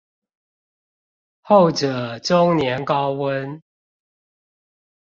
[1.43, 3.61] 後者終年高溫